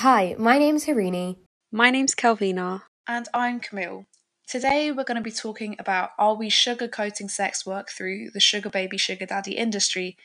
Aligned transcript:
Hi, 0.00 0.34
my 0.38 0.56
name's 0.56 0.86
Harini. 0.86 1.36
My 1.70 1.90
name's 1.90 2.14
Kelvina. 2.14 2.84
And 3.06 3.28
I'm 3.34 3.60
Camille. 3.60 4.06
Today 4.48 4.90
we're 4.90 5.04
going 5.04 5.18
to 5.18 5.22
be 5.22 5.30
talking 5.30 5.76
about 5.78 6.12
are 6.18 6.34
we 6.34 6.48
sugarcoating 6.48 7.30
sex 7.30 7.66
work 7.66 7.90
through 7.90 8.30
the 8.30 8.40
sugar 8.40 8.70
baby, 8.70 8.96
sugar 8.96 9.26
daddy 9.26 9.58
industry? 9.58 10.16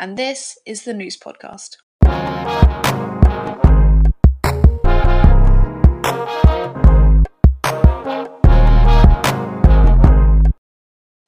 And 0.00 0.16
this 0.16 0.58
is 0.66 0.82
the 0.82 0.92
Nous 0.92 1.16
podcast. 1.16 1.76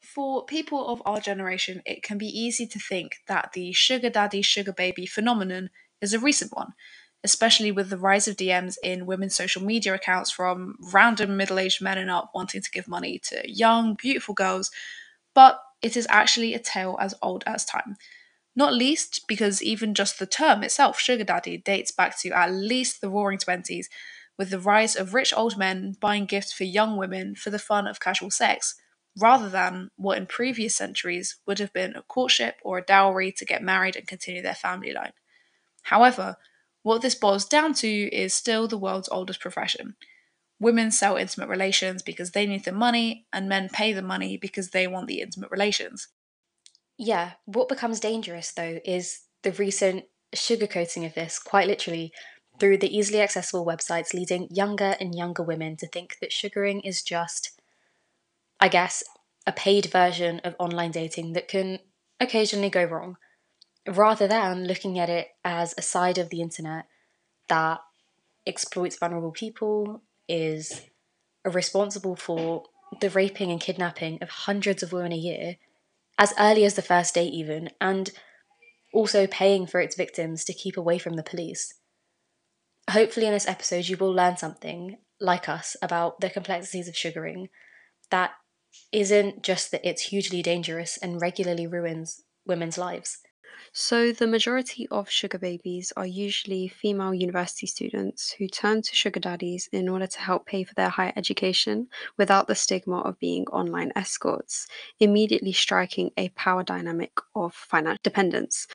For 0.02 0.44
people 0.44 0.88
of 0.88 1.02
our 1.06 1.20
generation, 1.20 1.82
it 1.86 2.02
can 2.02 2.18
be 2.18 2.26
easy 2.26 2.66
to 2.66 2.80
think 2.80 3.18
that 3.28 3.52
the 3.54 3.72
sugar 3.72 4.10
daddy, 4.10 4.42
sugar 4.42 4.72
baby 4.72 5.06
phenomenon 5.06 5.70
is 6.00 6.12
a 6.12 6.18
recent 6.18 6.50
one, 6.52 6.72
especially 7.24 7.70
with 7.70 7.90
the 7.90 7.96
rise 7.96 8.26
of 8.26 8.36
DMs 8.36 8.76
in 8.82 9.06
women's 9.06 9.34
social 9.34 9.62
media 9.62 9.94
accounts 9.94 10.30
from 10.30 10.76
random 10.92 11.36
middle 11.36 11.58
aged 11.58 11.80
men 11.80 11.98
and 11.98 12.10
up 12.10 12.30
wanting 12.34 12.60
to 12.60 12.70
give 12.70 12.88
money 12.88 13.18
to 13.18 13.42
young, 13.44 13.94
beautiful 13.94 14.34
girls. 14.34 14.70
But 15.34 15.60
it 15.80 15.96
is 15.96 16.06
actually 16.10 16.54
a 16.54 16.58
tale 16.58 16.98
as 17.00 17.14
old 17.22 17.44
as 17.46 17.64
time. 17.64 17.96
Not 18.54 18.74
least 18.74 19.24
because 19.28 19.62
even 19.62 19.94
just 19.94 20.18
the 20.18 20.26
term 20.26 20.62
itself, 20.62 20.98
sugar 20.98 21.24
daddy, 21.24 21.56
dates 21.56 21.90
back 21.90 22.20
to 22.20 22.30
at 22.30 22.52
least 22.52 23.00
the 23.00 23.08
roaring 23.08 23.38
20s, 23.38 23.86
with 24.36 24.50
the 24.50 24.58
rise 24.58 24.96
of 24.96 25.14
rich 25.14 25.32
old 25.34 25.56
men 25.56 25.96
buying 26.00 26.26
gifts 26.26 26.52
for 26.52 26.64
young 26.64 26.96
women 26.96 27.34
for 27.34 27.50
the 27.50 27.58
fun 27.58 27.86
of 27.86 28.00
casual 28.00 28.30
sex 28.30 28.74
rather 29.18 29.48
than 29.48 29.90
what 29.96 30.16
in 30.16 30.26
previous 30.26 30.74
centuries 30.74 31.36
would 31.46 31.58
have 31.58 31.72
been 31.72 31.94
a 31.94 32.02
courtship 32.02 32.56
or 32.62 32.78
a 32.78 32.82
dowry 32.82 33.30
to 33.30 33.44
get 33.44 33.62
married 33.62 33.94
and 33.94 34.06
continue 34.06 34.42
their 34.42 34.54
family 34.54 34.92
line. 34.92 35.12
However, 35.82 36.36
what 36.82 37.02
this 37.02 37.14
boils 37.14 37.44
down 37.44 37.74
to 37.74 37.88
is 37.88 38.34
still 38.34 38.66
the 38.68 38.78
world's 38.78 39.08
oldest 39.10 39.40
profession. 39.40 39.96
Women 40.60 40.90
sell 40.90 41.16
intimate 41.16 41.48
relations 41.48 42.02
because 42.02 42.30
they 42.30 42.46
need 42.46 42.64
the 42.64 42.72
money, 42.72 43.26
and 43.32 43.48
men 43.48 43.68
pay 43.72 43.92
the 43.92 44.02
money 44.02 44.36
because 44.36 44.70
they 44.70 44.86
want 44.86 45.06
the 45.06 45.20
intimate 45.20 45.50
relations. 45.50 46.08
Yeah, 46.98 47.32
what 47.46 47.68
becomes 47.68 48.00
dangerous 48.00 48.52
though 48.52 48.78
is 48.84 49.22
the 49.42 49.52
recent 49.52 50.04
sugarcoating 50.34 51.04
of 51.04 51.14
this, 51.14 51.38
quite 51.38 51.66
literally, 51.66 52.12
through 52.60 52.78
the 52.78 52.96
easily 52.96 53.20
accessible 53.20 53.66
websites 53.66 54.14
leading 54.14 54.48
younger 54.50 54.94
and 55.00 55.14
younger 55.14 55.42
women 55.42 55.76
to 55.76 55.88
think 55.88 56.18
that 56.20 56.32
sugaring 56.32 56.80
is 56.80 57.02
just 57.02 57.60
I 58.62 58.68
guess, 58.68 59.02
a 59.44 59.50
paid 59.50 59.86
version 59.86 60.40
of 60.44 60.54
online 60.56 60.92
dating 60.92 61.32
that 61.32 61.48
can 61.48 61.80
occasionally 62.20 62.70
go 62.70 62.84
wrong, 62.84 63.16
rather 63.88 64.28
than 64.28 64.66
looking 64.66 64.98
at 64.98 65.08
it 65.08 65.28
as 65.44 65.74
a 65.76 65.82
side 65.82 66.18
of 66.18 66.30
the 66.30 66.40
internet 66.40 66.86
that 67.48 67.80
exploits 68.46 68.96
vulnerable 68.96 69.32
people, 69.32 70.02
is 70.28 70.82
responsible 71.44 72.16
for 72.16 72.64
the 73.00 73.10
raping 73.10 73.50
and 73.50 73.60
kidnapping 73.60 74.18
of 74.22 74.28
hundreds 74.28 74.82
of 74.82 74.92
women 74.92 75.12
a 75.12 75.16
year, 75.16 75.56
as 76.18 76.34
early 76.38 76.64
as 76.64 76.74
the 76.74 76.82
first 76.82 77.14
date, 77.14 77.32
even, 77.32 77.70
and 77.80 78.10
also 78.92 79.26
paying 79.26 79.66
for 79.66 79.80
its 79.80 79.96
victims 79.96 80.44
to 80.44 80.52
keep 80.52 80.76
away 80.76 80.98
from 80.98 81.14
the 81.14 81.22
police. 81.22 81.74
Hopefully, 82.90 83.26
in 83.26 83.32
this 83.32 83.48
episode, 83.48 83.88
you 83.88 83.96
will 83.96 84.12
learn 84.12 84.36
something, 84.36 84.98
like 85.20 85.48
us, 85.48 85.76
about 85.82 86.20
the 86.20 86.30
complexities 86.30 86.88
of 86.88 86.96
sugaring 86.96 87.48
that 88.10 88.32
isn't 88.90 89.42
just 89.42 89.70
that 89.70 89.86
it's 89.88 90.02
hugely 90.02 90.42
dangerous 90.42 90.98
and 90.98 91.20
regularly 91.20 91.66
ruins 91.66 92.22
women's 92.46 92.76
lives. 92.76 93.18
So, 93.74 94.12
the 94.12 94.26
majority 94.26 94.88
of 94.90 95.10
sugar 95.10 95.38
babies 95.38 95.92
are 95.96 96.06
usually 96.06 96.68
female 96.68 97.12
university 97.12 97.66
students 97.66 98.32
who 98.32 98.48
turn 98.48 98.82
to 98.82 98.94
sugar 98.94 99.20
daddies 99.20 99.68
in 99.72 99.88
order 99.88 100.06
to 100.06 100.20
help 100.20 100.46
pay 100.46 100.64
for 100.64 100.74
their 100.74 100.88
higher 100.88 101.12
education 101.16 101.88
without 102.16 102.46
the 102.46 102.54
stigma 102.54 103.00
of 103.00 103.18
being 103.18 103.46
online 103.48 103.92
escorts, 103.96 104.66
immediately 105.00 105.52
striking 105.52 106.10
a 106.16 106.30
power 106.30 106.62
dynamic 106.62 107.12
of 107.34 107.54
financial 107.54 108.00
dependence. 108.02 108.66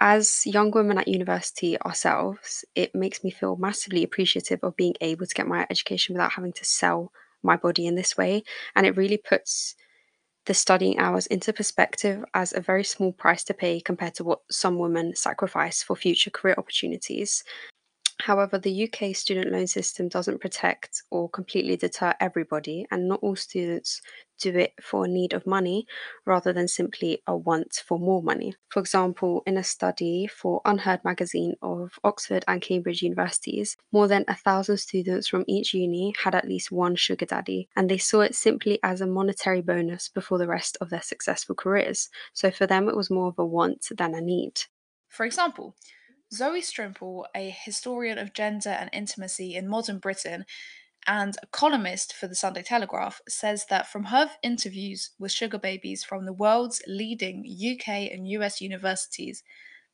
As 0.00 0.46
young 0.46 0.70
women 0.72 0.98
at 0.98 1.08
university 1.08 1.80
ourselves, 1.82 2.64
it 2.74 2.94
makes 2.94 3.24
me 3.24 3.30
feel 3.30 3.56
massively 3.56 4.02
appreciative 4.04 4.60
of 4.62 4.76
being 4.76 4.94
able 5.00 5.26
to 5.26 5.34
get 5.34 5.46
my 5.48 5.66
education 5.70 6.14
without 6.14 6.32
having 6.32 6.52
to 6.54 6.64
sell 6.64 7.12
my 7.42 7.56
body 7.56 7.86
in 7.86 7.94
this 7.96 8.16
way. 8.16 8.42
And 8.76 8.86
it 8.86 8.96
really 8.96 9.18
puts 9.18 9.76
the 10.48 10.54
studying 10.54 10.98
hours 10.98 11.26
into 11.26 11.52
perspective 11.52 12.24
as 12.32 12.54
a 12.54 12.60
very 12.60 12.82
small 12.82 13.12
price 13.12 13.44
to 13.44 13.52
pay 13.52 13.80
compared 13.80 14.14
to 14.14 14.24
what 14.24 14.40
some 14.50 14.78
women 14.78 15.14
sacrifice 15.14 15.82
for 15.82 15.94
future 15.94 16.30
career 16.30 16.54
opportunities. 16.56 17.44
However, 18.20 18.58
the 18.58 18.84
UK 18.90 19.14
student 19.14 19.52
loan 19.52 19.68
system 19.68 20.08
doesn't 20.08 20.40
protect 20.40 21.02
or 21.10 21.30
completely 21.30 21.76
deter 21.76 22.14
everybody, 22.20 22.84
and 22.90 23.08
not 23.08 23.20
all 23.22 23.36
students 23.36 24.02
do 24.40 24.56
it 24.56 24.72
for 24.80 25.04
a 25.04 25.08
need 25.08 25.32
of 25.32 25.46
money 25.46 25.86
rather 26.24 26.52
than 26.52 26.68
simply 26.68 27.22
a 27.26 27.36
want 27.36 27.82
for 27.86 27.98
more 27.98 28.22
money. 28.22 28.54
For 28.70 28.80
example, 28.80 29.42
in 29.46 29.56
a 29.56 29.64
study 29.64 30.26
for 30.26 30.60
UnHerd 30.62 31.04
magazine 31.04 31.54
of 31.62 31.98
Oxford 32.02 32.44
and 32.48 32.60
Cambridge 32.60 33.02
universities, 33.02 33.76
more 33.92 34.08
than 34.08 34.24
a 34.26 34.34
thousand 34.34 34.78
students 34.78 35.28
from 35.28 35.44
each 35.46 35.72
uni 35.72 36.12
had 36.22 36.34
at 36.34 36.48
least 36.48 36.72
one 36.72 36.96
sugar 36.96 37.26
daddy, 37.26 37.68
and 37.76 37.88
they 37.88 37.98
saw 37.98 38.20
it 38.20 38.34
simply 38.34 38.80
as 38.82 39.00
a 39.00 39.06
monetary 39.06 39.62
bonus 39.62 40.08
before 40.08 40.38
the 40.38 40.48
rest 40.48 40.76
of 40.80 40.90
their 40.90 41.02
successful 41.02 41.54
careers. 41.54 42.08
So 42.32 42.50
for 42.50 42.66
them, 42.66 42.88
it 42.88 42.96
was 42.96 43.10
more 43.10 43.28
of 43.28 43.38
a 43.38 43.46
want 43.46 43.86
than 43.96 44.14
a 44.14 44.20
need. 44.20 44.60
For 45.08 45.24
example, 45.24 45.74
Zoe 46.32 46.60
Strimpel, 46.60 47.24
a 47.34 47.50
historian 47.50 48.18
of 48.18 48.34
gender 48.34 48.70
and 48.70 48.90
intimacy 48.92 49.54
in 49.54 49.68
modern 49.68 49.98
Britain 49.98 50.44
and 51.06 51.36
a 51.42 51.46
columnist 51.46 52.12
for 52.12 52.26
the 52.26 52.34
Sunday 52.34 52.62
Telegraph, 52.62 53.22
says 53.28 53.66
that 53.70 53.90
from 53.90 54.04
her 54.04 54.30
interviews 54.42 55.10
with 55.18 55.32
sugar 55.32 55.58
babies 55.58 56.04
from 56.04 56.26
the 56.26 56.32
world's 56.32 56.82
leading 56.86 57.46
UK 57.46 58.12
and 58.12 58.28
US 58.28 58.60
universities, 58.60 59.42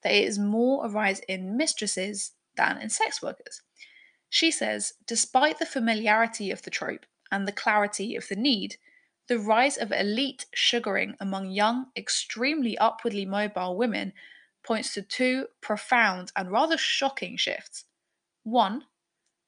that 0.03 0.13
it 0.13 0.25
is 0.25 0.39
more 0.39 0.85
a 0.85 0.89
rise 0.89 1.21
in 1.21 1.57
mistresses 1.57 2.33
than 2.57 2.79
in 2.79 2.91
sex 2.91 3.23
workers. 3.23 3.63
She 4.29 4.51
says, 4.51 4.95
despite 5.07 5.61
the 5.61 5.67
familiarity 5.67 6.51
of 6.51 6.63
the 6.63 6.71
trope 6.71 7.07
and 7.31 7.47
the 7.47 7.53
clarity 7.53 8.17
of 8.17 8.27
the 8.27 8.37
need, 8.37 8.77
the 9.29 9.39
rise 9.39 9.77
of 9.77 9.93
elite 9.93 10.47
sugaring 10.53 11.15
among 11.21 11.51
young, 11.51 11.87
extremely 11.97 12.77
upwardly 12.79 13.25
mobile 13.25 13.77
women 13.77 14.13
points 14.65 14.95
to 14.95 15.03
two 15.03 15.47
profound 15.61 16.33
and 16.37 16.51
rather 16.51 16.77
shocking 16.77 17.37
shifts. 17.37 17.85
One, 18.43 18.85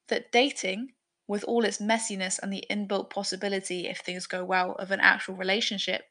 that 0.09 0.31
dating, 0.31 0.93
with 1.27 1.43
all 1.43 1.65
its 1.65 1.79
messiness 1.79 2.39
and 2.39 2.53
the 2.53 2.63
inbuilt 2.69 3.09
possibility, 3.09 3.87
if 3.87 3.99
things 3.99 4.27
go 4.27 4.45
well, 4.45 4.73
of 4.73 4.91
an 4.91 4.99
actual 5.01 5.35
relationship, 5.35 6.03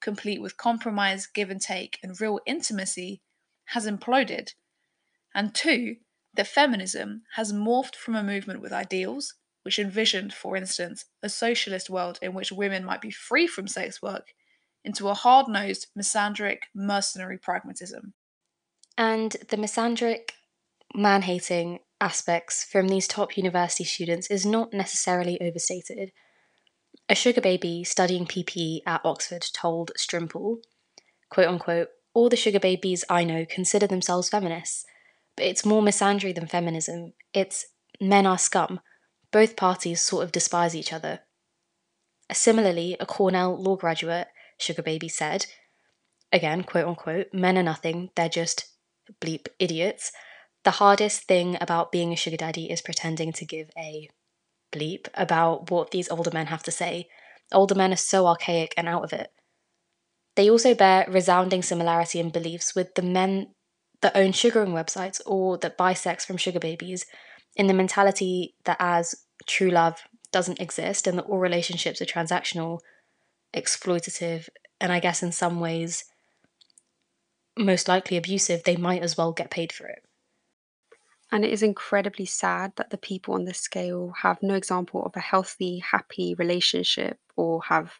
complete 0.00 0.40
with 0.40 0.56
compromise, 0.56 1.26
give 1.26 1.50
and 1.50 1.60
take, 1.60 1.98
and 2.02 2.20
real 2.20 2.40
intimacy, 2.46 3.20
has 3.66 3.86
imploded. 3.86 4.52
And 5.34 5.54
two, 5.54 5.96
that 6.34 6.46
feminism 6.46 7.22
has 7.34 7.52
morphed 7.52 7.94
from 7.94 8.16
a 8.16 8.22
movement 8.22 8.60
with 8.60 8.72
ideals, 8.72 9.34
which 9.62 9.78
envisioned, 9.78 10.32
for 10.32 10.56
instance, 10.56 11.04
a 11.22 11.28
socialist 11.28 11.90
world 11.90 12.18
in 12.22 12.34
which 12.34 12.50
women 12.50 12.84
might 12.84 13.00
be 13.00 13.10
free 13.10 13.46
from 13.46 13.68
sex 13.68 14.02
work, 14.02 14.34
into 14.84 15.08
a 15.08 15.14
hard 15.14 15.46
nosed, 15.48 15.86
misandric, 15.96 16.62
mercenary 16.74 17.38
pragmatism. 17.38 18.14
And 18.96 19.32
the 19.48 19.56
misandric, 19.56 20.30
man 20.94 21.22
hating 21.22 21.80
aspects 22.00 22.64
from 22.64 22.88
these 22.88 23.08
top 23.08 23.36
university 23.36 23.84
students 23.84 24.30
is 24.30 24.44
not 24.44 24.72
necessarily 24.72 25.40
overstated. 25.40 26.12
A 27.08 27.14
sugar 27.14 27.40
baby 27.40 27.84
studying 27.84 28.26
PPE 28.26 28.80
at 28.86 29.00
Oxford 29.04 29.44
told 29.52 29.92
Strimpel, 29.96 30.58
quote 31.30 31.48
unquote, 31.48 31.88
all 32.14 32.28
the 32.28 32.36
sugar 32.36 32.60
babies 32.60 33.04
I 33.08 33.24
know 33.24 33.46
consider 33.48 33.86
themselves 33.86 34.28
feminists, 34.28 34.84
but 35.36 35.46
it's 35.46 35.64
more 35.64 35.82
misandry 35.82 36.34
than 36.34 36.46
feminism. 36.46 37.14
It's 37.32 37.66
men 38.00 38.26
are 38.26 38.38
scum. 38.38 38.80
Both 39.30 39.56
parties 39.56 40.02
sort 40.02 40.24
of 40.24 40.32
despise 40.32 40.76
each 40.76 40.92
other. 40.92 41.20
Similarly, 42.30 42.96
a 43.00 43.06
Cornell 43.06 43.56
law 43.56 43.76
graduate, 43.76 44.28
Sugar 44.58 44.82
Baby, 44.82 45.08
said, 45.08 45.46
again, 46.30 46.64
quote 46.64 46.86
unquote, 46.86 47.32
men 47.32 47.56
are 47.56 47.62
nothing, 47.62 48.10
they're 48.14 48.28
just 48.28 48.71
bleep 49.20 49.48
idiots, 49.58 50.12
the 50.64 50.72
hardest 50.72 51.24
thing 51.24 51.56
about 51.60 51.92
being 51.92 52.12
a 52.12 52.16
sugar 52.16 52.36
daddy 52.36 52.70
is 52.70 52.80
pretending 52.80 53.32
to 53.32 53.44
give 53.44 53.70
a 53.76 54.08
bleep 54.72 55.08
about 55.14 55.70
what 55.70 55.90
these 55.90 56.10
older 56.10 56.30
men 56.32 56.46
have 56.46 56.62
to 56.62 56.70
say. 56.70 57.08
Older 57.52 57.74
men 57.74 57.92
are 57.92 57.96
so 57.96 58.26
archaic 58.26 58.72
and 58.76 58.88
out 58.88 59.04
of 59.04 59.12
it. 59.12 59.30
They 60.36 60.48
also 60.48 60.74
bear 60.74 61.06
resounding 61.08 61.62
similarity 61.62 62.18
in 62.18 62.30
beliefs 62.30 62.74
with 62.74 62.94
the 62.94 63.02
men 63.02 63.48
that 64.00 64.16
own 64.16 64.32
sugaring 64.32 64.72
websites 64.72 65.20
or 65.26 65.58
that 65.58 65.76
buy 65.76 65.94
sex 65.94 66.24
from 66.24 66.36
sugar 66.36 66.58
babies, 66.58 67.06
in 67.54 67.66
the 67.66 67.74
mentality 67.74 68.54
that 68.64 68.78
as 68.80 69.14
true 69.46 69.70
love 69.70 70.00
doesn't 70.32 70.60
exist 70.60 71.06
and 71.06 71.18
that 71.18 71.26
all 71.26 71.38
relationships 71.38 72.00
are 72.00 72.06
transactional, 72.06 72.78
exploitative, 73.54 74.48
and 74.80 74.90
I 74.90 75.00
guess 75.00 75.22
in 75.22 75.32
some 75.32 75.60
ways 75.60 76.04
most 77.56 77.88
likely 77.88 78.16
abusive, 78.16 78.64
they 78.64 78.76
might 78.76 79.02
as 79.02 79.16
well 79.16 79.32
get 79.32 79.50
paid 79.50 79.72
for 79.72 79.86
it. 79.86 80.04
And 81.30 81.44
it 81.44 81.52
is 81.52 81.62
incredibly 81.62 82.26
sad 82.26 82.72
that 82.76 82.90
the 82.90 82.98
people 82.98 83.34
on 83.34 83.44
this 83.44 83.58
scale 83.58 84.12
have 84.20 84.42
no 84.42 84.54
example 84.54 85.04
of 85.04 85.16
a 85.16 85.20
healthy, 85.20 85.78
happy 85.78 86.34
relationship 86.34 87.18
or 87.36 87.62
have 87.64 87.94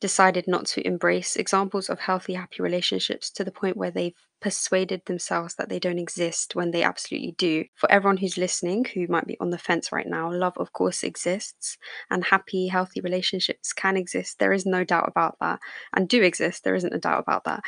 decided 0.00 0.48
not 0.48 0.64
to 0.64 0.86
embrace 0.86 1.36
examples 1.36 1.90
of 1.90 2.00
healthy, 2.00 2.34
happy 2.34 2.62
relationships 2.62 3.30
to 3.30 3.44
the 3.44 3.50
point 3.50 3.76
where 3.76 3.90
they've 3.90 4.14
persuaded 4.40 5.02
themselves 5.04 5.54
that 5.56 5.68
they 5.68 5.78
don't 5.78 5.98
exist 5.98 6.54
when 6.54 6.70
they 6.70 6.82
absolutely 6.82 7.32
do. 7.32 7.64
For 7.74 7.90
everyone 7.92 8.16
who's 8.16 8.38
listening 8.38 8.86
who 8.94 9.06
might 9.08 9.26
be 9.26 9.36
on 9.40 9.50
the 9.50 9.58
fence 9.58 9.92
right 9.92 10.06
now, 10.06 10.32
love, 10.32 10.56
of 10.56 10.72
course, 10.72 11.02
exists, 11.02 11.76
and 12.10 12.24
happy, 12.24 12.68
healthy 12.68 13.02
relationships 13.02 13.74
can 13.74 13.96
exist. 13.96 14.38
There 14.38 14.54
is 14.54 14.64
no 14.64 14.84
doubt 14.84 15.08
about 15.08 15.36
that, 15.40 15.60
and 15.94 16.08
do 16.08 16.22
exist. 16.22 16.64
There 16.64 16.74
isn't 16.74 16.94
a 16.94 16.98
doubt 16.98 17.20
about 17.20 17.44
that. 17.44 17.60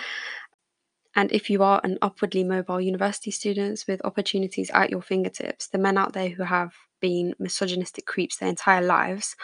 And 1.15 1.31
if 1.33 1.51
you 1.51 1.63
are 1.63 1.81
an 1.85 1.99
upwardly 2.01 2.43
mobile 2.45 2.81
university 2.81 3.31
student 3.31 3.85
with 3.87 4.05
opportunities 4.05 4.71
at 4.71 4.91
your 4.91 5.03
fingertips, 5.03 5.69
the 5.69 5.79
men 5.79 5.99
out 5.99 6.15
there 6.15 6.31
who 6.31 6.45
have 6.45 6.73
been 7.01 7.35
misogynistic 7.39 8.07
creeps 8.07 8.37
their 8.37 8.49
entire 8.49 8.83
lives 8.83 9.37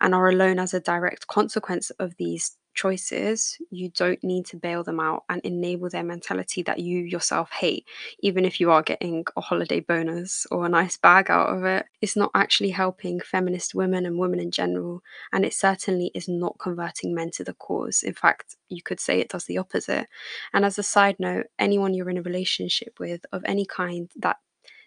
and 0.00 0.14
are 0.14 0.28
alone 0.28 0.58
as 0.58 0.72
a 0.72 0.80
direct 0.80 1.26
consequence 1.26 1.90
of 1.90 2.16
these 2.16 2.56
choices, 2.74 3.58
you 3.70 3.90
don't 3.90 4.22
need 4.22 4.46
to 4.46 4.56
bail 4.56 4.82
them 4.82 5.00
out 5.00 5.24
and 5.28 5.40
enable 5.42 5.88
their 5.88 6.02
mentality 6.02 6.62
that 6.62 6.78
you 6.78 6.98
yourself 6.98 7.50
hate, 7.50 7.86
even 8.20 8.44
if 8.44 8.60
you 8.60 8.70
are 8.70 8.82
getting 8.82 9.24
a 9.36 9.40
holiday 9.40 9.80
bonus 9.80 10.46
or 10.50 10.64
a 10.64 10.68
nice 10.68 10.96
bag 10.96 11.30
out 11.30 11.54
of 11.54 11.64
it. 11.64 11.86
It's 12.00 12.16
not 12.16 12.30
actually 12.34 12.70
helping 12.70 13.20
feminist 13.20 13.74
women 13.74 14.06
and 14.06 14.18
women 14.18 14.40
in 14.40 14.50
general, 14.50 15.02
and 15.32 15.44
it 15.44 15.54
certainly 15.54 16.10
is 16.14 16.28
not 16.28 16.58
converting 16.58 17.14
men 17.14 17.30
to 17.32 17.44
the 17.44 17.54
cause. 17.54 18.02
In 18.02 18.14
fact, 18.14 18.56
you 18.68 18.82
could 18.82 19.00
say 19.00 19.20
it 19.20 19.28
does 19.28 19.44
the 19.44 19.58
opposite. 19.58 20.08
And 20.52 20.64
as 20.64 20.78
a 20.78 20.82
side 20.82 21.16
note, 21.18 21.46
anyone 21.58 21.94
you're 21.94 22.10
in 22.10 22.18
a 22.18 22.22
relationship 22.22 22.98
with 22.98 23.24
of 23.32 23.42
any 23.44 23.66
kind 23.66 24.10
that 24.16 24.36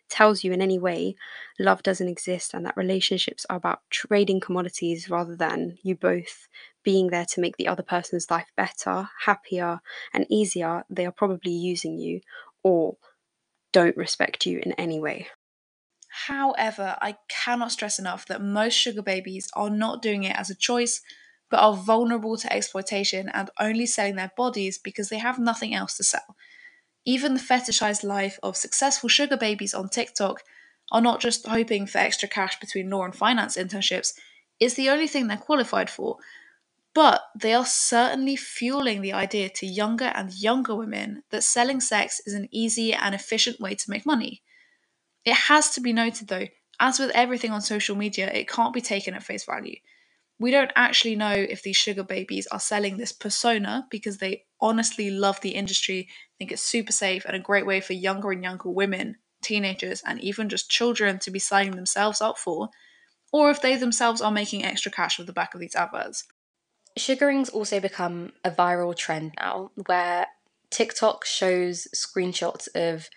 tells 0.09 0.44
you 0.44 0.51
in 0.51 0.61
any 0.61 0.77
way 0.79 1.15
love 1.59 1.83
doesn't 1.83 2.07
exist 2.07 2.53
and 2.53 2.65
that 2.65 2.77
relationships 2.77 3.45
are 3.50 3.57
about 3.57 3.81
trading 3.89 4.39
commodities 4.39 5.09
rather 5.09 5.35
than 5.35 5.77
you 5.83 5.95
both 5.95 6.47
being 6.83 7.07
there 7.07 7.25
to 7.25 7.41
make 7.41 7.57
the 7.57 7.67
other 7.67 7.83
person's 7.83 8.29
life 8.29 8.51
better, 8.57 9.09
happier, 9.25 9.79
and 10.13 10.25
easier, 10.29 10.83
they 10.89 11.05
are 11.05 11.11
probably 11.11 11.51
using 11.51 11.97
you 11.97 12.19
or 12.63 12.97
don't 13.71 13.97
respect 13.97 14.45
you 14.45 14.59
in 14.65 14.73
any 14.73 15.00
way. 15.00 15.27
However, 16.27 16.97
I 17.01 17.17
cannot 17.27 17.71
stress 17.71 18.00
enough 18.00 18.25
that 18.27 18.41
most 18.41 18.73
sugar 18.73 19.01
babies 19.01 19.50
are 19.53 19.69
not 19.69 20.01
doing 20.01 20.23
it 20.23 20.35
as 20.38 20.50
a 20.50 20.55
choice, 20.55 21.01
but 21.50 21.59
are 21.59 21.75
vulnerable 21.75 22.38
to 22.38 22.53
exploitation 22.53 23.29
and 23.29 23.50
only 23.59 23.85
selling 23.85 24.15
their 24.15 24.31
bodies 24.38 24.77
because 24.77 25.09
they 25.09 25.17
have 25.17 25.39
nothing 25.39 25.73
else 25.73 25.97
to 25.97 26.03
sell. 26.03 26.35
Even 27.05 27.33
the 27.33 27.39
fetishized 27.39 28.03
life 28.03 28.39
of 28.41 28.55
successful 28.55 29.09
sugar 29.09 29.38
babies 29.38 29.73
on 29.73 29.89
TikTok 29.89 30.44
are 30.91 31.01
not 31.01 31.19
just 31.19 31.47
hoping 31.47 31.85
for 31.85 31.97
extra 31.97 32.29
cash 32.29 32.59
between 32.59 32.89
law 32.89 33.03
and 33.03 33.15
finance 33.15 33.57
internships, 33.57 34.13
it's 34.59 34.75
the 34.75 34.89
only 34.89 35.07
thing 35.07 35.27
they're 35.27 35.38
qualified 35.38 35.89
for. 35.89 36.17
But 36.94 37.23
they 37.35 37.53
are 37.53 37.65
certainly 37.65 38.35
fueling 38.35 39.01
the 39.01 39.13
idea 39.13 39.50
to 39.50 39.65
younger 39.65 40.11
and 40.13 40.31
younger 40.33 40.75
women 40.75 41.23
that 41.31 41.44
selling 41.44 41.81
sex 41.81 42.21
is 42.25 42.33
an 42.33 42.47
easy 42.51 42.94
and 42.94 43.15
efficient 43.15 43.59
way 43.59 43.73
to 43.75 43.89
make 43.89 44.05
money. 44.05 44.44
It 45.25 45.33
has 45.33 45.71
to 45.71 45.81
be 45.81 45.91
noted 45.91 46.27
though, 46.27 46.47
as 46.79 47.00
with 47.00 47.11
everything 47.11 47.51
on 47.51 47.61
social 47.61 47.95
media, 47.95 48.31
it 48.31 48.47
can't 48.47 48.73
be 48.73 48.81
taken 48.81 49.15
at 49.15 49.23
face 49.23 49.45
value. 49.45 49.77
We 50.39 50.51
don't 50.51 50.71
actually 50.75 51.15
know 51.15 51.31
if 51.31 51.61
these 51.61 51.77
sugar 51.77 52.03
babies 52.03 52.47
are 52.47 52.59
selling 52.59 52.97
this 52.97 53.11
persona 53.11 53.88
because 53.89 54.17
they 54.17 54.44
honestly 54.59 55.09
love 55.09 55.39
the 55.41 55.55
industry, 55.55 56.09
think 56.43 56.51
it's 56.51 56.61
super 56.61 56.91
safe 56.91 57.23
and 57.25 57.37
a 57.37 57.39
great 57.39 57.65
way 57.65 57.79
for 57.79 57.93
younger 57.93 58.31
and 58.31 58.43
younger 58.43 58.69
women, 58.69 59.15
teenagers, 59.41 60.03
and 60.05 60.19
even 60.19 60.49
just 60.49 60.69
children 60.69 61.17
to 61.19 61.31
be 61.31 61.39
signing 61.39 61.77
themselves 61.77 62.19
up 62.19 62.37
for, 62.37 62.69
or 63.31 63.49
if 63.49 63.61
they 63.61 63.77
themselves 63.77 64.21
are 64.21 64.31
making 64.31 64.65
extra 64.65 64.91
cash 64.91 65.19
off 65.19 65.25
the 65.25 65.31
back 65.31 65.53
of 65.53 65.61
these 65.61 65.73
adverts. 65.75 66.25
Sugaring's 66.97 67.49
also 67.49 67.79
become 67.79 68.33
a 68.43 68.51
viral 68.51 68.95
trend 68.95 69.33
now 69.39 69.71
where 69.85 70.27
TikTok 70.69 71.23
shows 71.23 71.87
screenshots 71.95 72.67
of 72.75 73.07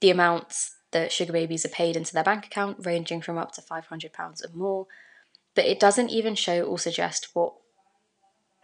the 0.00 0.10
amounts 0.10 0.76
that 0.92 1.10
sugar 1.10 1.32
babies 1.32 1.64
are 1.64 1.70
paid 1.70 1.96
into 1.96 2.12
their 2.12 2.22
bank 2.22 2.46
account, 2.46 2.86
ranging 2.86 3.20
from 3.20 3.38
up 3.38 3.50
to 3.52 3.60
£500 3.60 4.12
or 4.16 4.56
more. 4.56 4.86
But 5.56 5.64
it 5.64 5.80
doesn't 5.80 6.10
even 6.10 6.36
show 6.36 6.62
or 6.62 6.78
suggest 6.78 7.30
what 7.34 7.54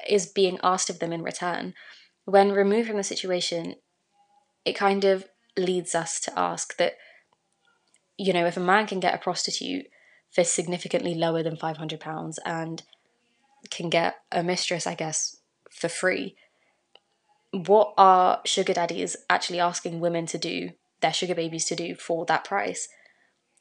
is 0.09 0.27
being 0.27 0.61
asked 0.63 0.89
of 0.89 1.01
them 1.01 1.13
in 1.13 1.23
return. 1.23 1.75
When 2.25 2.53
removed 2.53 2.89
from 2.89 2.99
the 2.99 3.03
situation, 3.03 3.77
it 4.69 4.77
kind 4.77 5.05
of 5.05 5.27
leads 5.57 5.95
us 5.95 6.21
to 6.21 6.39
ask 6.39 6.77
that, 6.77 6.95
you 8.17 8.33
know, 8.33 8.47
if 8.47 8.57
a 8.57 8.61
man 8.61 8.87
can 8.87 9.01
get 9.01 9.15
a 9.15 9.19
prostitute 9.19 9.87
for 10.31 10.45
significantly 10.45 11.15
lower 11.15 11.43
than 11.43 11.57
£500 11.57 12.37
and 12.45 12.83
can 13.71 13.89
get 13.89 14.17
a 14.31 14.43
mistress, 14.43 14.87
I 14.87 14.95
guess, 14.95 15.39
for 15.71 15.89
free. 15.89 16.37
What 17.51 17.95
are 17.97 18.41
sugar 18.45 18.75
daddies 18.75 19.17
actually 19.31 19.61
asking 19.61 20.01
women 20.01 20.27
to 20.27 20.39
do, 20.39 20.71
their 21.01 21.13
sugar 21.13 21.35
babies 21.35 21.65
to 21.67 21.77
do 21.77 21.95
for 21.95 22.27
that 22.27 22.45
price? 22.45 22.89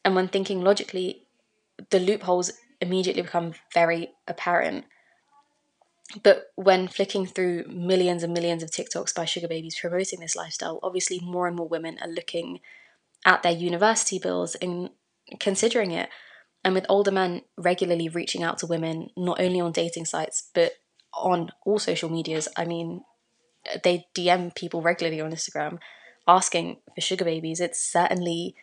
And 0.04 0.14
when 0.16 0.28
thinking 0.28 0.62
logically, 0.62 1.28
the 1.90 2.00
loopholes 2.00 2.52
immediately 2.82 3.22
become 3.22 3.54
very 3.74 4.12
apparent. 4.28 4.86
But 6.24 6.52
when 6.56 6.88
flicking 6.88 7.26
through 7.26 7.66
millions 7.68 8.24
and 8.24 8.34
millions 8.34 8.64
of 8.64 8.72
TikToks 8.72 9.14
by 9.14 9.26
sugar 9.26 9.48
babies 9.48 9.78
promoting 9.80 10.22
this 10.22 10.36
lifestyle, 10.36 10.80
obviously 10.82 11.20
more 11.20 11.48
and 11.48 11.56
more 11.56 11.68
women 11.68 11.98
are 12.02 12.08
looking 12.08 12.62
at 13.26 13.44
their 13.44 13.52
university 13.52 14.18
bills 14.18 14.56
and 14.56 14.92
considering 15.40 15.92
it 15.92 16.10
and 16.64 16.74
with 16.74 16.86
older 16.88 17.12
men 17.12 17.42
regularly 17.58 18.10
reaching 18.10 18.44
out 18.44 18.58
to 18.60 18.68
women, 18.68 19.10
not 19.18 19.40
only 19.42 19.60
on 19.60 19.72
dating 19.72 20.06
sites, 20.06 20.50
but 20.54 20.74
on 21.14 21.50
all 21.66 21.80
social 21.80 22.10
medias. 22.10 22.48
I 22.56 22.66
mean, 22.66 23.04
they 23.84 24.08
DM 24.16 24.56
people 24.56 24.82
regularly 24.82 25.22
on 25.22 25.32
Instagram 25.32 25.80
asking 26.28 26.78
for 26.94 27.02
sugar 27.02 27.26
babies. 27.26 27.60
It's 27.60 27.82
certainly 27.82 28.56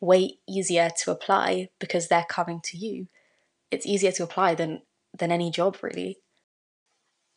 way 0.00 0.38
easier 0.48 0.90
to 1.02 1.10
apply 1.10 1.68
because 1.78 2.08
they're 2.08 2.26
coming 2.28 2.60
to 2.64 2.76
you. 2.76 3.06
It's 3.70 3.86
easier 3.86 4.12
to 4.12 4.24
apply 4.24 4.54
than 4.54 4.82
than 5.16 5.32
any 5.32 5.50
job 5.50 5.76
really. 5.82 6.18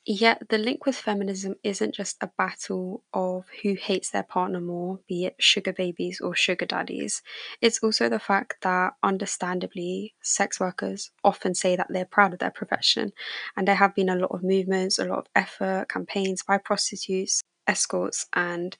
Yet 0.05 0.49
the 0.49 0.57
link 0.57 0.85
with 0.85 0.97
feminism 0.97 1.55
isn't 1.63 1.95
just 1.95 2.17
a 2.21 2.31
battle 2.37 3.03
of 3.13 3.45
who 3.61 3.75
hates 3.75 4.09
their 4.09 4.23
partner 4.23 4.59
more, 4.59 4.99
be 5.07 5.25
it 5.25 5.35
sugar 5.39 5.71
babies 5.71 6.19
or 6.19 6.35
sugar 6.35 6.65
daddies. 6.65 7.21
It's 7.61 7.79
also 7.81 8.09
the 8.09 8.19
fact 8.19 8.55
that, 8.63 8.95
understandably, 9.01 10.13
sex 10.21 10.59
workers 10.59 11.11
often 11.23 11.55
say 11.55 11.77
that 11.77 11.87
they're 11.89 12.03
proud 12.05 12.33
of 12.33 12.39
their 12.39 12.51
profession, 12.51 13.13
and 13.55 13.65
there 13.65 13.75
have 13.75 13.95
been 13.95 14.09
a 14.09 14.17
lot 14.17 14.31
of 14.31 14.43
movements, 14.43 14.99
a 14.99 15.05
lot 15.05 15.19
of 15.19 15.27
effort, 15.35 15.87
campaigns 15.87 16.43
by 16.43 16.57
prostitutes, 16.57 17.41
escorts, 17.65 18.27
and 18.33 18.75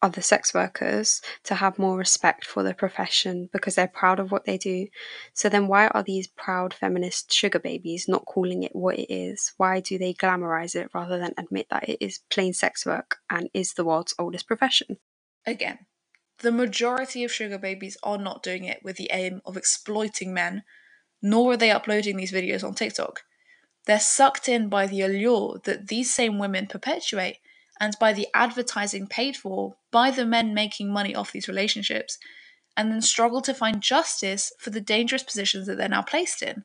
other 0.00 0.22
sex 0.22 0.54
workers 0.54 1.20
to 1.44 1.56
have 1.56 1.78
more 1.78 1.96
respect 1.96 2.44
for 2.44 2.62
their 2.62 2.74
profession 2.74 3.48
because 3.52 3.74
they're 3.74 3.88
proud 3.88 4.20
of 4.20 4.30
what 4.30 4.44
they 4.44 4.56
do. 4.56 4.86
So 5.32 5.48
then 5.48 5.66
why 5.66 5.88
are 5.88 6.02
these 6.02 6.28
proud 6.28 6.72
feminist 6.72 7.32
sugar 7.32 7.58
babies 7.58 8.06
not 8.08 8.24
calling 8.24 8.62
it 8.62 8.74
what 8.74 8.98
it 8.98 9.12
is? 9.12 9.52
Why 9.56 9.80
do 9.80 9.98
they 9.98 10.14
glamorize 10.14 10.74
it 10.74 10.90
rather 10.94 11.18
than 11.18 11.34
admit 11.36 11.66
that 11.70 11.88
it 11.88 11.98
is 12.00 12.20
plain 12.30 12.52
sex 12.52 12.86
work 12.86 13.16
and 13.28 13.48
is 13.52 13.74
the 13.74 13.84
world's 13.84 14.14
oldest 14.18 14.46
profession? 14.46 14.98
Again, 15.46 15.78
the 16.38 16.52
majority 16.52 17.24
of 17.24 17.32
sugar 17.32 17.58
babies 17.58 17.96
are 18.02 18.18
not 18.18 18.42
doing 18.42 18.64
it 18.64 18.80
with 18.84 18.96
the 18.96 19.10
aim 19.12 19.40
of 19.44 19.56
exploiting 19.56 20.32
men, 20.32 20.62
nor 21.20 21.52
are 21.52 21.56
they 21.56 21.70
uploading 21.70 22.16
these 22.16 22.32
videos 22.32 22.62
on 22.62 22.74
TikTok. 22.74 23.22
They're 23.86 23.98
sucked 23.98 24.48
in 24.48 24.68
by 24.68 24.86
the 24.86 25.00
allure 25.00 25.60
that 25.64 25.88
these 25.88 26.14
same 26.14 26.38
women 26.38 26.66
perpetuate 26.66 27.38
and 27.80 27.94
by 28.00 28.12
the 28.12 28.28
advertising 28.34 29.06
paid 29.06 29.36
for 29.36 29.76
by 29.90 30.10
the 30.10 30.26
men 30.26 30.54
making 30.54 30.92
money 30.92 31.14
off 31.14 31.32
these 31.32 31.48
relationships, 31.48 32.18
and 32.76 32.90
then 32.90 33.00
struggle 33.00 33.40
to 33.42 33.54
find 33.54 33.80
justice 33.80 34.52
for 34.58 34.70
the 34.70 34.80
dangerous 34.80 35.22
positions 35.22 35.66
that 35.66 35.76
they're 35.76 35.88
now 35.88 36.02
placed 36.02 36.42
in. 36.42 36.64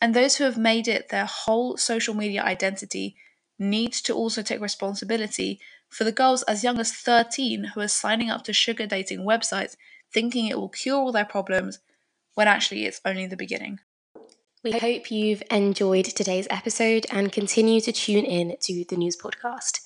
And 0.00 0.14
those 0.14 0.36
who 0.36 0.44
have 0.44 0.58
made 0.58 0.88
it 0.88 1.08
their 1.08 1.26
whole 1.26 1.76
social 1.76 2.14
media 2.14 2.42
identity 2.42 3.16
need 3.58 3.92
to 3.92 4.12
also 4.12 4.42
take 4.42 4.60
responsibility 4.60 5.60
for 5.88 6.04
the 6.04 6.12
girls 6.12 6.42
as 6.44 6.64
young 6.64 6.78
as 6.80 6.92
13 6.92 7.64
who 7.74 7.80
are 7.80 7.88
signing 7.88 8.30
up 8.30 8.42
to 8.44 8.52
sugar 8.52 8.86
dating 8.86 9.20
websites 9.20 9.76
thinking 10.12 10.46
it 10.46 10.58
will 10.58 10.68
cure 10.68 10.96
all 10.96 11.12
their 11.12 11.24
problems 11.24 11.78
when 12.34 12.48
actually 12.48 12.84
it's 12.84 13.00
only 13.04 13.26
the 13.26 13.36
beginning. 13.36 13.80
We 14.62 14.72
hope 14.72 15.10
you've 15.10 15.42
enjoyed 15.50 16.06
today's 16.06 16.46
episode 16.48 17.06
and 17.10 17.30
continue 17.30 17.80
to 17.82 17.92
tune 17.92 18.24
in 18.24 18.56
to 18.62 18.84
the 18.88 18.96
Nous 18.96 19.16
podcast. 19.16 19.80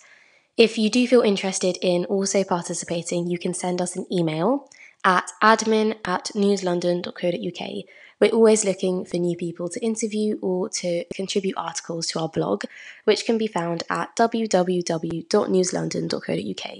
If 0.58 0.76
you 0.76 0.90
do 0.90 1.06
feel 1.06 1.20
interested 1.20 1.78
in 1.82 2.04
also 2.06 2.42
participating, 2.42 3.28
you 3.28 3.38
can 3.38 3.54
send 3.54 3.80
us 3.80 3.94
an 3.94 4.12
email 4.12 4.68
at 5.04 5.30
admin 5.40 5.96
at 6.04 6.32
nouslondon.co.uk. 6.34 7.84
We're 8.20 8.32
always 8.32 8.64
looking 8.64 9.04
for 9.04 9.18
new 9.18 9.36
people 9.36 9.68
to 9.68 9.78
interview 9.78 10.36
or 10.42 10.68
to 10.70 11.04
contribute 11.14 11.54
articles 11.56 12.08
to 12.08 12.18
our 12.18 12.28
blog, 12.28 12.64
which 13.04 13.24
can 13.24 13.38
be 13.38 13.46
found 13.46 13.84
at 13.88 14.16
www.nouslondon.co.uk. 14.16 16.76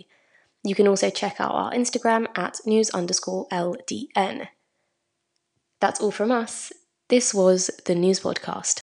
You 0.64 0.74
can 0.74 0.88
also 0.88 1.10
check 1.10 1.40
out 1.40 1.52
our 1.52 1.70
Instagram 1.70 2.26
at 2.36 2.58
nous 2.66 2.90
underscore 2.90 3.46
LDN. 3.52 4.48
That's 5.80 6.00
all 6.00 6.10
from 6.10 6.32
us. 6.32 6.72
This 7.08 7.32
was 7.32 7.70
the 7.84 7.94
Nous 7.94 8.18
Podcast. 8.18 8.80